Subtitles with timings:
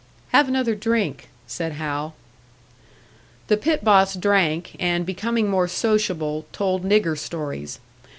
[0.29, 2.15] "Have another drink," said Hal.
[3.49, 7.77] The pit boss drank, and becoming more sociable, told nigger stories.